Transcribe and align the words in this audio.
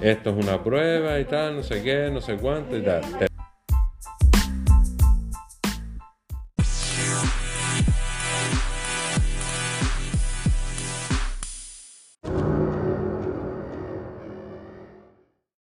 esto 0.00 0.30
es 0.30 0.44
una 0.44 0.62
prueba 0.62 1.18
y 1.18 1.24
tal, 1.24 1.56
no 1.56 1.62
sé 1.62 1.82
qué, 1.82 2.10
no 2.10 2.20
sé 2.20 2.36
cuánto 2.36 2.76
y 2.76 2.82
tal. 2.82 3.29